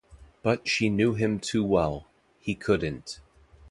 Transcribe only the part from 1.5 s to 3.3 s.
well— he couldn’t.